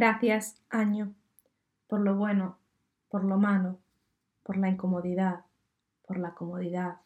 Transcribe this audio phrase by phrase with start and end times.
[0.00, 1.14] Gracias, año,
[1.86, 2.56] por lo bueno,
[3.10, 3.80] por lo malo,
[4.42, 5.44] por la incomodidad,
[6.06, 7.02] por la comodidad,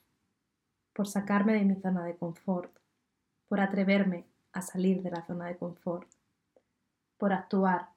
[0.93, 2.71] por sacarme de mi zona de confort,
[3.49, 6.09] por atreverme a salir de la zona de confort,
[7.19, 7.89] por actuar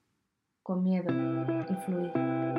[0.64, 2.57] con miedo y fluir.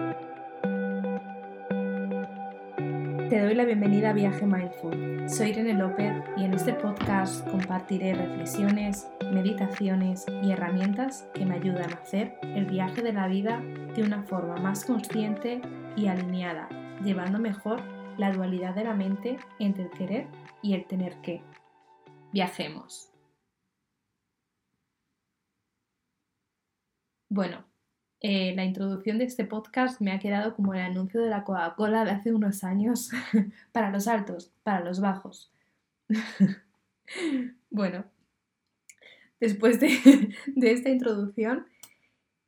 [3.29, 5.28] Te doy la bienvenida a Viaje Mindful.
[5.28, 11.92] Soy Irene López y en este podcast compartiré reflexiones, meditaciones y herramientas que me ayudan
[11.92, 13.60] a hacer el viaje de la vida
[13.95, 15.60] de una forma más consciente
[15.95, 16.70] y alineada,
[17.04, 17.82] llevando mejor
[18.16, 20.26] la dualidad de la mente entre el querer
[20.62, 21.42] y el tener que.
[22.32, 23.12] Viajemos.
[27.29, 27.66] Bueno,
[28.20, 32.04] eh, la introducción de este podcast me ha quedado como el anuncio de la Coca-Cola
[32.04, 33.10] de hace unos años,
[33.72, 35.52] para los altos, para los bajos.
[37.70, 38.04] bueno,
[39.38, 41.66] después de, de esta introducción,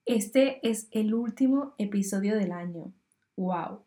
[0.06, 2.92] este es el último episodio del año.
[3.36, 3.82] ¡Wow!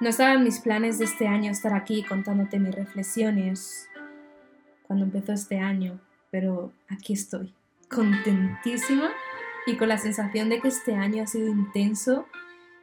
[0.00, 3.88] No estaban mis planes de este año estar aquí contándote mis reflexiones
[4.82, 5.98] cuando empezó este año,
[6.30, 7.54] pero aquí estoy,
[7.88, 9.10] contentísima
[9.66, 12.26] y con la sensación de que este año ha sido intenso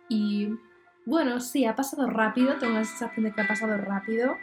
[0.10, 0.58] y
[1.06, 4.38] bueno, sí, ha pasado rápido, tengo la sensación de que ha pasado rápido,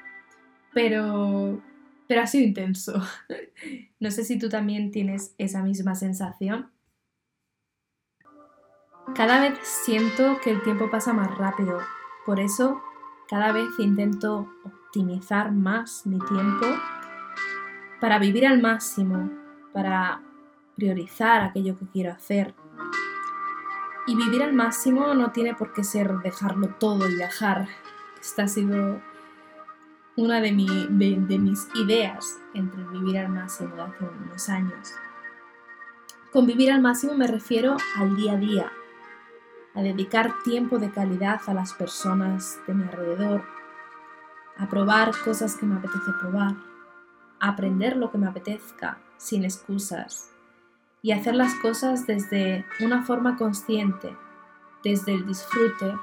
[0.75, 1.63] pero,
[2.07, 3.01] pero ha sido intenso.
[4.01, 6.71] No sé si tú también tienes esa misma sensación.
[9.15, 11.79] Cada vez siento que el tiempo pasa más rápido,
[12.25, 12.81] por eso
[13.29, 16.67] cada vez intento optimizar más mi tiempo
[18.01, 19.31] para vivir al máximo,
[19.75, 20.23] para
[20.81, 22.55] priorizar aquello que quiero hacer.
[24.07, 27.69] Y vivir al máximo no tiene por qué ser dejarlo todo y viajar.
[28.19, 29.01] Esta ha sido
[30.17, 34.95] una de, mis ideas entre vivir al máximo de hace unos años.
[36.33, 38.73] Con vivir al máximo me refiero al día a día,
[39.75, 43.45] a dedicar tiempo de calidad a las personas de mi alrededor,
[44.57, 46.55] a probar cosas que me apetece probar,
[47.39, 50.31] a aprender lo que me apetezca sin excusas,
[51.03, 54.15] y hacer las cosas desde una forma consciente,
[54.85, 55.95] desde el disfrute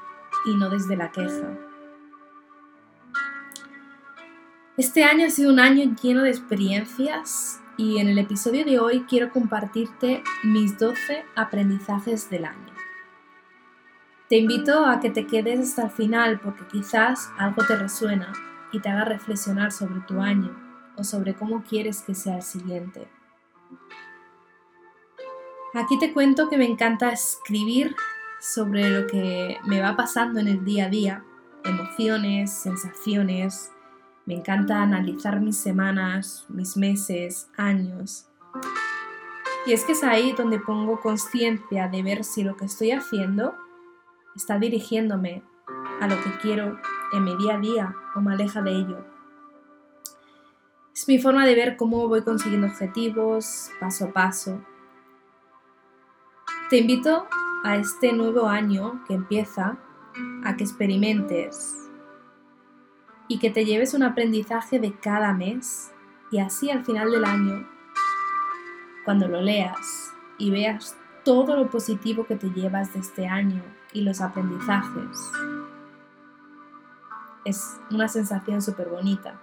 [0.45, 1.57] y no desde la queja.
[4.77, 9.05] Este año ha sido un año lleno de experiencias y en el episodio de hoy
[9.09, 12.73] quiero compartirte mis 12 aprendizajes del año.
[14.29, 18.33] Te invito a que te quedes hasta el final porque quizás algo te resuena
[18.71, 20.55] y te haga reflexionar sobre tu año
[20.95, 23.07] o sobre cómo quieres que sea el siguiente.
[25.77, 27.95] Aquí te cuento que me encanta escribir
[28.39, 31.23] sobre lo que me va pasando en el día a día,
[31.63, 33.71] emociones, sensaciones.
[34.25, 38.25] Me encanta analizar mis semanas, mis meses, años.
[39.67, 43.53] Y es que es ahí donde pongo conciencia de ver si lo que estoy haciendo
[44.35, 45.43] está dirigiéndome
[46.01, 46.79] a lo que quiero
[47.13, 49.05] en mi día a día o me aleja de ello.
[50.95, 54.59] Es mi forma de ver cómo voy consiguiendo objetivos paso a paso
[56.69, 57.27] te invito
[57.63, 59.77] a este nuevo año que empieza
[60.43, 61.89] a que experimentes
[63.29, 65.91] y que te lleves un aprendizaje de cada mes
[66.29, 67.65] y así al final del año,
[69.05, 73.63] cuando lo leas y veas todo lo positivo que te llevas de este año
[73.93, 75.17] y los aprendizajes,
[77.45, 79.39] es una sensación súper bonita.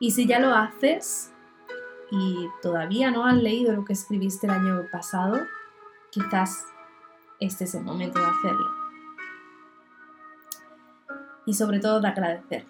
[0.00, 1.32] Y si ya lo haces
[2.10, 5.38] y todavía no has leído lo que escribiste el año pasado,
[6.10, 6.66] quizás
[7.40, 8.66] este es el momento de hacerlo.
[11.46, 12.66] Y sobre todo de agradecer.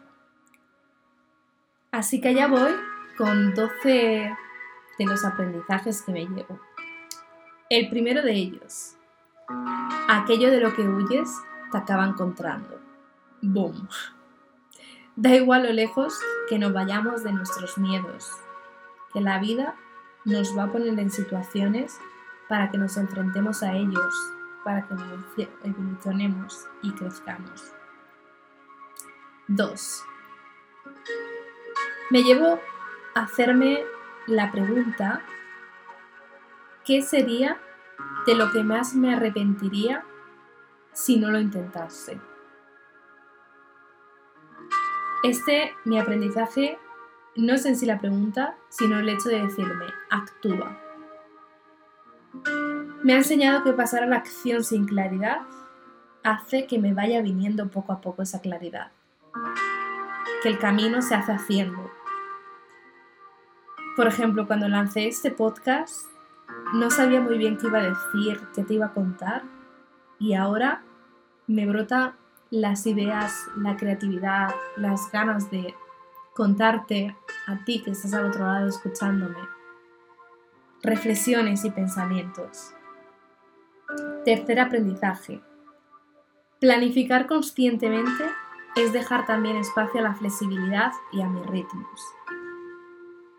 [1.90, 2.72] Así que allá voy
[3.16, 4.36] con 12
[4.98, 6.60] de los aprendizajes que me llevo.
[7.70, 8.96] El primero de ellos,
[10.08, 11.30] aquello de lo que huyes
[11.72, 12.80] te acaba encontrando.
[13.42, 13.88] ¡Boom!
[15.16, 18.30] Da igual lo lejos que nos vayamos de nuestros miedos,
[19.12, 19.74] que la vida
[20.24, 21.98] nos va a poner en situaciones
[22.48, 24.14] para que nos enfrentemos a ellos,
[24.64, 27.72] para que evolucionemos y crezcamos.
[29.48, 30.04] 2.
[32.10, 32.60] Me llevo
[33.14, 33.84] a hacerme
[34.26, 35.22] la pregunta,
[36.84, 37.58] ¿qué sería
[38.26, 40.04] de lo que más me arrepentiría
[40.92, 42.20] si no lo intentase?
[45.22, 46.78] Este, mi aprendizaje,
[47.36, 50.87] no es en sí la pregunta, sino el hecho de decirme, actúa
[53.02, 55.42] me ha enseñado que pasar a la acción sin claridad
[56.22, 58.90] hace que me vaya viniendo poco a poco esa claridad,
[60.42, 61.90] que el camino se hace haciendo.
[63.96, 66.06] Por ejemplo, cuando lancé este podcast,
[66.74, 69.42] no sabía muy bien qué iba a decir, qué te iba a contar
[70.18, 70.82] y ahora
[71.46, 72.16] me brota
[72.50, 75.74] las ideas, la creatividad, las ganas de
[76.34, 77.16] contarte
[77.46, 79.57] a ti que estás al otro lado escuchándome
[80.82, 82.72] reflexiones y pensamientos.
[84.24, 85.40] Tercer aprendizaje.
[86.60, 88.24] Planificar conscientemente
[88.76, 92.00] es dejar también espacio a la flexibilidad y a mis ritmos.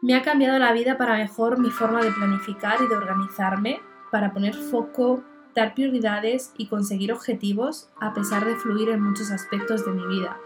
[0.02, 3.82] Me ha cambiado la vida para mejor mi forma de planificar y de organizarme
[4.12, 5.24] para poner foco,
[5.56, 10.38] dar prioridades y conseguir objetivos a pesar de fluir en muchos aspectos de mi vida.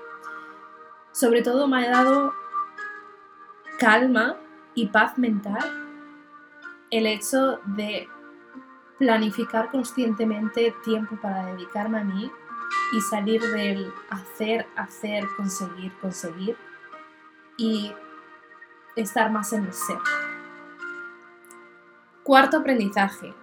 [1.12, 2.34] Sobre todo me ha dado
[3.80, 4.38] calma
[4.76, 5.83] y paz mental
[6.94, 8.08] el hecho de
[9.00, 12.32] planificar conscientemente tiempo para dedicarme a mí
[12.94, 16.56] y salir del hacer, hacer, conseguir, conseguir
[17.58, 17.92] y
[18.96, 19.98] estar más en el ser.
[22.22, 23.34] Cuarto aprendizaje.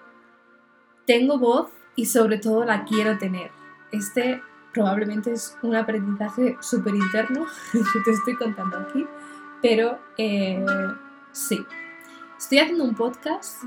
[1.05, 3.50] Tengo voz y sobre todo la quiero tener.
[3.91, 4.41] Este
[4.73, 9.05] probablemente es un aprendizaje súper interno que te estoy contando aquí,
[9.61, 10.64] pero eh,
[11.32, 11.67] sí.
[12.40, 13.62] Estoy haciendo un podcast,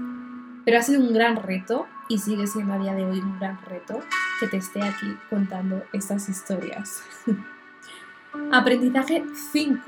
[0.65, 3.61] pero ha sido un gran reto y sigue siendo a día de hoy un gran
[3.61, 3.99] reto
[4.39, 7.03] que te esté aquí contando estas historias.
[8.51, 9.79] Aprendizaje 5.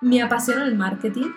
[0.00, 1.30] Me apasiona el marketing.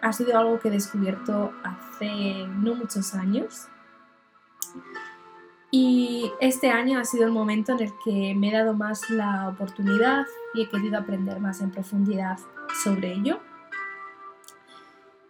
[0.00, 3.68] Ha sido algo que he descubierto hace no muchos años.
[5.70, 9.46] Y este año ha sido el momento en el que me he dado más la
[9.50, 10.24] oportunidad
[10.54, 12.38] y he querido aprender más en profundidad
[12.82, 13.40] sobre ello.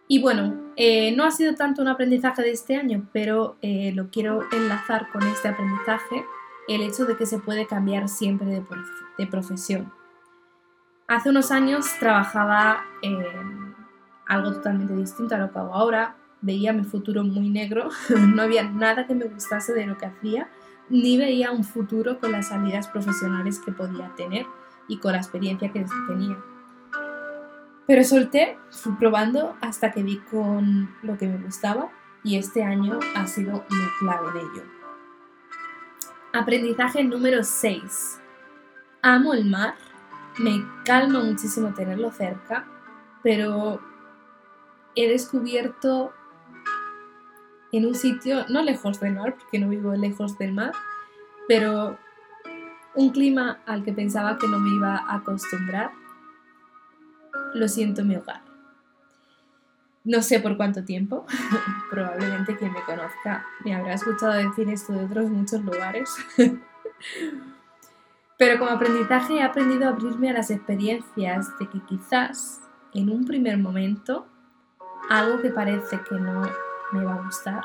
[0.07, 4.09] Y bueno, eh, no ha sido tanto un aprendizaje de este año, pero eh, lo
[4.09, 6.25] quiero enlazar con este aprendizaje,
[6.67, 9.91] el hecho de que se puede cambiar siempre de, profesión.
[11.07, 13.75] Hace unos años trabajaba en
[14.25, 17.89] algo totalmente distinto a lo que hago ahora, veía mi futuro muy negro,
[18.33, 20.49] no había nada que me gustase de lo que hacía,
[20.89, 24.45] ni veía un futuro con las salidas profesionales que podía tener
[24.87, 26.37] y con la experiencia que tenía.
[27.85, 31.89] Pero solté, fui probando hasta que vi con lo que me gustaba
[32.23, 34.63] y este año ha sido muy clave de ello.
[36.31, 38.21] Aprendizaje número 6.
[39.01, 39.75] Amo el mar,
[40.39, 42.65] me calma muchísimo tenerlo cerca,
[43.21, 43.81] pero
[44.95, 46.13] he descubierto
[47.73, 50.71] en un sitio, no lejos del mar, porque no vivo lejos del mar,
[51.49, 51.97] pero
[52.95, 55.91] un clima al que pensaba que no me iba a acostumbrar
[57.53, 58.41] lo siento mi hogar.
[60.05, 61.25] No sé por cuánto tiempo,
[61.89, 66.09] probablemente quien me conozca me habrá escuchado decir esto de otros muchos lugares.
[68.37, 72.61] Pero como aprendizaje he aprendido a abrirme a las experiencias de que quizás
[72.93, 74.27] en un primer momento
[75.09, 76.41] algo que parece que no
[76.91, 77.61] me va a gustar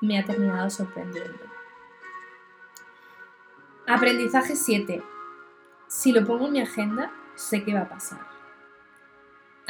[0.00, 1.38] me ha terminado sorprendiendo.
[3.86, 5.02] Aprendizaje 7.
[5.88, 8.29] Si lo pongo en mi agenda, sé qué va a pasar.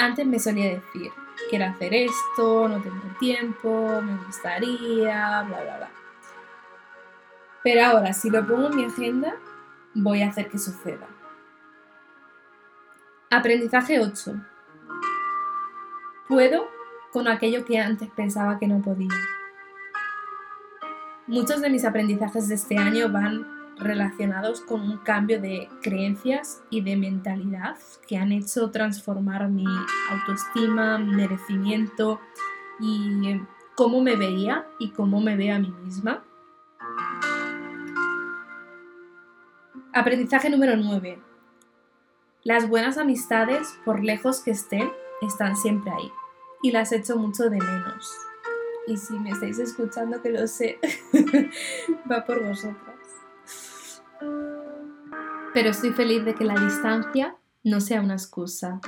[0.00, 1.12] Antes me solía decir,
[1.50, 5.90] quiero hacer esto, no tengo tiempo, me gustaría, bla, bla, bla.
[7.62, 9.36] Pero ahora, si lo pongo en mi agenda,
[9.92, 11.06] voy a hacer que suceda.
[13.28, 14.40] Aprendizaje 8.
[16.28, 16.70] Puedo
[17.12, 19.14] con aquello que antes pensaba que no podía.
[21.26, 26.82] Muchos de mis aprendizajes de este año van relacionados con un cambio de creencias y
[26.82, 29.64] de mentalidad que han hecho transformar mi
[30.10, 32.20] autoestima, merecimiento
[32.78, 33.40] y
[33.74, 36.22] cómo me veía y cómo me veo a mí misma.
[39.92, 41.18] Aprendizaje número 9.
[42.44, 46.12] Las buenas amistades, por lejos que estén, están siempre ahí
[46.62, 48.14] y las echo mucho de menos.
[48.86, 50.78] Y si me estáis escuchando, que lo sé,
[52.10, 52.89] va por vosotros
[55.52, 58.80] pero estoy feliz de que la distancia no sea una excusa.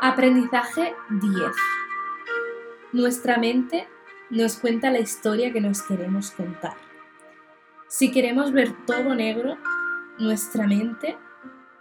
[0.00, 1.50] Aprendizaje 10.
[2.92, 3.88] Nuestra mente
[4.30, 6.76] nos cuenta la historia que nos queremos contar.
[7.88, 9.56] Si queremos ver todo negro,
[10.18, 11.16] nuestra mente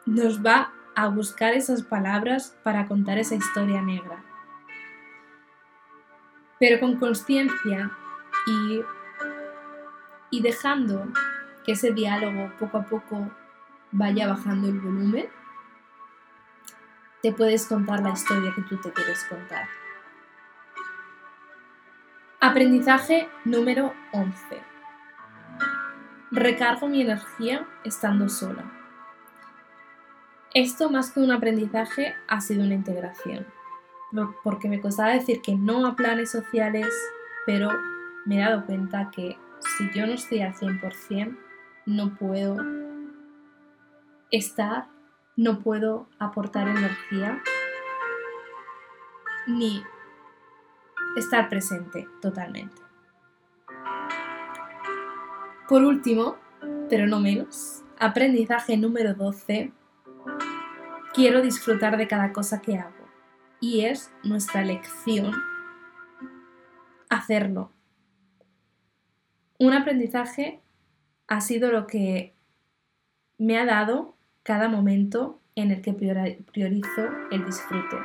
[0.06, 4.24] nos va a buscar esas palabras para contar esa historia negra.
[6.60, 7.92] Pero con conciencia
[8.48, 8.82] y,
[10.30, 11.08] y dejando
[11.66, 13.32] que ese diálogo poco a poco
[13.92, 15.28] vaya bajando el volumen,
[17.22, 19.68] te puedes contar la historia que tú te quieres contar.
[22.42, 24.62] Aprendizaje número 11.
[26.32, 28.66] Recargo mi energía estando sola.
[30.54, 33.48] Esto más que un aprendizaje ha sido una integración,
[34.44, 36.88] porque me costaba decir que no a planes sociales,
[37.46, 37.70] pero
[38.26, 39.38] me he dado cuenta que
[39.78, 41.38] si yo no estoy al 100%,
[41.86, 42.58] no puedo
[44.32, 44.88] estar,
[45.36, 47.42] no puedo aportar energía,
[49.48, 49.84] ni
[51.18, 52.82] estar presente totalmente.
[55.68, 56.38] Por último,
[56.90, 59.72] pero no menos, aprendizaje número 12,
[61.14, 62.94] quiero disfrutar de cada cosa que hago.
[63.60, 65.34] Y es nuestra lección
[67.10, 67.72] hacerlo.
[69.58, 70.62] Un aprendizaje
[71.28, 72.36] ha sido lo que
[73.38, 77.98] me ha dado cada momento en el que priorizo el disfrute,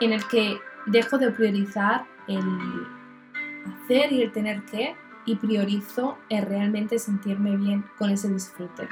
[0.00, 2.44] en el que dejo de priorizar el
[3.66, 8.88] hacer y el tener que y priorizo el realmente sentirme bien con ese disfrute.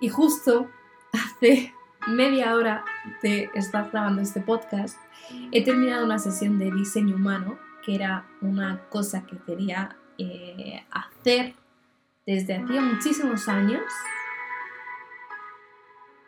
[0.00, 0.70] Y justo
[1.12, 1.74] hace
[2.06, 2.84] media hora
[3.22, 4.96] de estar grabando este podcast,
[5.52, 11.54] he terminado una sesión de diseño humano, que era una cosa que quería eh, hacer
[12.26, 13.82] desde hacía muchísimos años.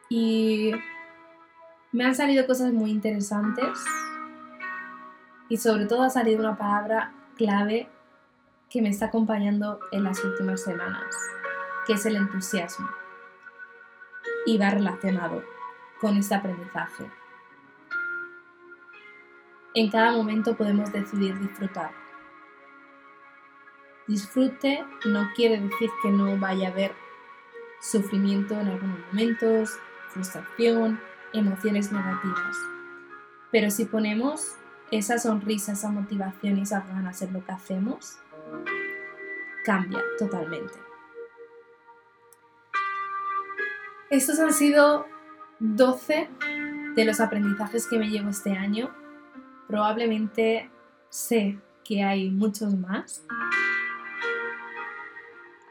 [0.08, 0.72] Y
[1.92, 3.84] me han salido cosas muy interesantes
[5.49, 7.88] y sobre todo ha salido una palabra clave
[8.70, 11.14] que me está acompañando en las últimas semanas,
[11.87, 12.88] que es el entusiasmo.
[14.46, 15.42] Y va relacionado
[16.00, 17.11] con este aprendizaje.
[19.75, 21.90] En cada momento podemos decidir disfrutar.
[24.06, 26.92] Disfrute no quiere decir que no vaya a haber
[27.80, 29.78] sufrimiento en algunos momentos,
[30.09, 31.00] frustración,
[31.32, 32.56] emociones negativas.
[33.50, 34.56] Pero si ponemos
[34.90, 38.18] esa sonrisa, esa motivación y esas ganas en lo que hacemos,
[39.64, 40.75] cambia totalmente.
[44.11, 45.06] Estos han sido
[45.61, 46.28] 12
[46.94, 48.90] de los aprendizajes que me llevo este año.
[49.68, 50.71] Probablemente
[51.09, 53.25] sé que hay muchos más.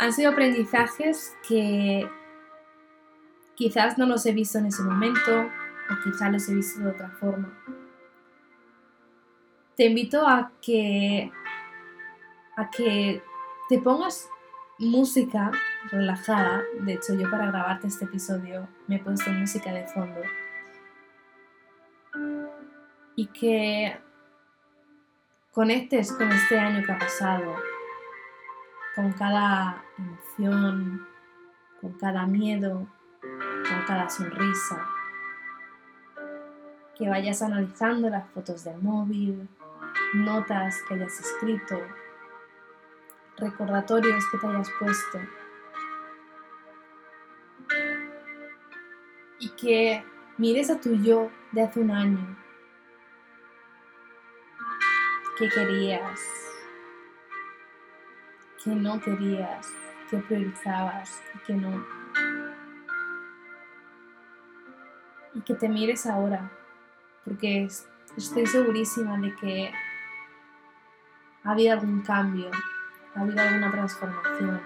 [0.01, 2.09] Han sido aprendizajes que
[3.53, 7.11] quizás no los he visto en ese momento o quizás los he visto de otra
[7.11, 7.55] forma.
[9.77, 11.31] Te invito a que
[12.57, 13.21] a que
[13.69, 14.27] te pongas
[14.79, 15.51] música
[15.91, 16.63] relajada.
[16.79, 20.19] De hecho, yo para grabarte este episodio me he puesto música de fondo.
[23.15, 23.99] Y que
[25.51, 27.55] conectes con este año que ha pasado,
[28.95, 31.07] con cada emoción,
[31.79, 32.87] con cada miedo,
[33.21, 34.85] con cada sonrisa.
[36.97, 39.47] Que vayas analizando las fotos del móvil,
[40.13, 41.79] notas que hayas escrito,
[43.37, 45.19] recordatorios que te hayas puesto.
[49.39, 50.05] Y que
[50.37, 52.37] mires a tu yo de hace un año.
[55.37, 56.50] ¿Qué querías?
[58.63, 59.67] ¿Qué no querías?
[60.09, 61.21] ¿Qué priorizabas?
[61.35, 61.85] ¿Y qué no?
[65.33, 66.51] Y que te mires ahora.
[67.25, 67.67] Porque
[68.17, 69.71] estoy segurísima de que
[71.43, 72.51] ha habido algún cambio
[73.15, 74.61] ha habido alguna transformación.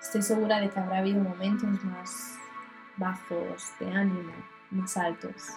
[0.00, 2.38] Estoy segura de que habrá habido momentos más
[2.96, 4.32] bajos de ánimo,
[4.70, 5.54] más altos.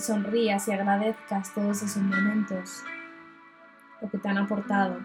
[0.00, 2.82] Sonrías y agradezcas todos esos momentos,
[4.00, 4.98] lo que te han aportado.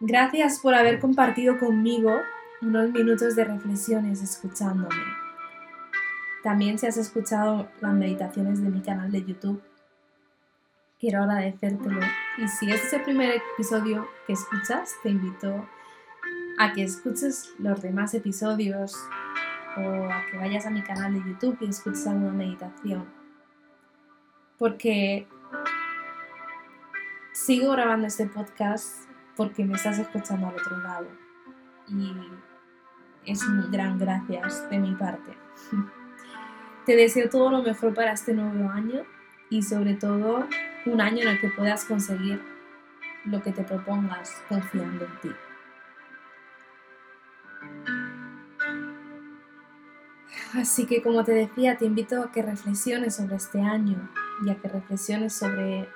[0.00, 2.12] Gracias por haber compartido conmigo
[2.60, 5.04] unos minutos de reflexiones escuchándome.
[6.42, 9.62] También si has escuchado las meditaciones de mi canal de YouTube,
[10.98, 12.00] quiero agradecértelo.
[12.38, 15.81] Y si es el primer episodio que escuchas, te invito a
[16.74, 18.96] que escuches los demás episodios
[19.76, 23.04] o a que vayas a mi canal de YouTube y escuches alguna meditación.
[24.58, 25.26] Porque
[27.32, 31.08] sigo grabando este podcast porque me estás escuchando al otro lado.
[31.88, 32.14] Y
[33.26, 35.36] es un gran gracias de mi parte.
[36.86, 39.02] Te deseo todo lo mejor para este nuevo año
[39.50, 40.46] y sobre todo
[40.86, 42.42] un año en el que puedas conseguir
[43.24, 45.30] lo que te propongas confiando en ti.
[50.54, 54.10] Así que como te decía, te invito a que reflexiones sobre este año
[54.44, 55.88] y a que reflexiones sobre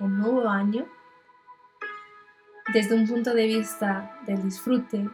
[0.00, 0.86] el nuevo año
[2.72, 5.08] desde un punto de vista del disfrute,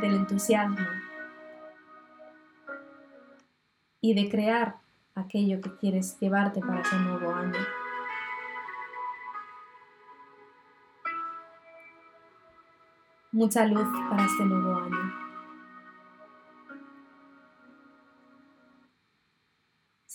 [0.00, 0.76] del entusiasmo
[4.02, 4.76] y de crear
[5.14, 7.58] aquello que quieres llevarte para ese nuevo año.
[13.32, 15.25] Mucha luz para este nuevo año.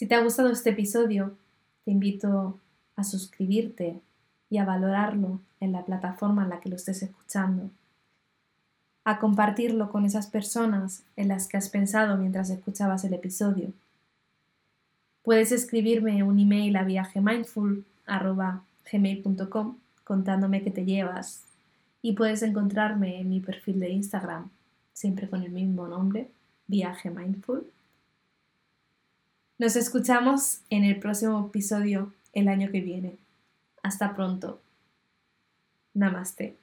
[0.02, 1.38] Si te ha gustado este episodio,
[1.86, 2.58] te invito
[2.96, 4.02] a suscribirte
[4.50, 7.70] y a valorarlo en la plataforma en la que lo estés escuchando,
[9.04, 13.74] a compartirlo con esas personas en las que has pensado mientras escuchabas el episodio.
[15.22, 21.44] Puedes escribirme un email a viagemindful.gmail.com contándome qué te llevas
[22.02, 24.50] y puedes encontrarme en mi perfil de Instagram,
[24.94, 26.32] siempre con el mismo nombre,
[26.66, 27.68] Viaje Mindful.
[29.62, 33.20] Nos escuchamos en el próximo episodio el año que viene.
[33.84, 34.60] Hasta pronto.
[35.94, 36.58] Namaste.